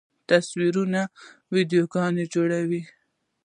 [0.29, 1.01] تصویرونه،
[1.53, 2.81] ویډیوګانې جوړولی